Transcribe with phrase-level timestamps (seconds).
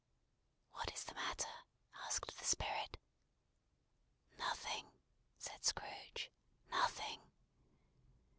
[0.71, 1.45] "What is the matter?"
[2.07, 2.97] asked the Spirit.
[4.39, 4.91] "Nothing,"
[5.37, 6.31] said Scrooge.
[6.71, 7.21] "Nothing.